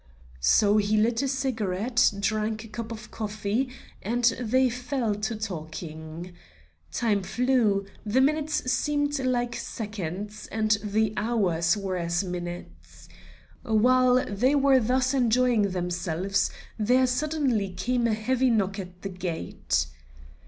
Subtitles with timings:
[0.39, 3.69] So he lit a cigarette, drank a cup of coffee,
[4.01, 6.33] and they fell to talking.
[6.91, 13.09] Time flew; the minutes seemed like seconds, and the hours were as minutes.
[13.61, 16.49] While they were thus enjoying themselves
[16.79, 19.85] there suddenly came a heavy knock at the gate.